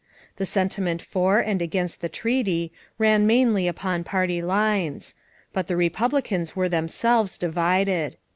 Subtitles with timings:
[0.37, 5.13] The sentiment for and against the treaty ran mainly along party lines;
[5.53, 8.15] but the Republicans were themselves divided.